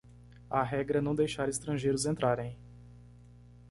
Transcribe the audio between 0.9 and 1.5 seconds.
é não deixar